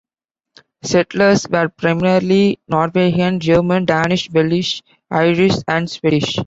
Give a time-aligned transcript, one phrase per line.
[0.81, 4.81] Settlers were primarily Norwegian, German, Danish, Welsh,
[5.11, 6.39] Irish and Swedish.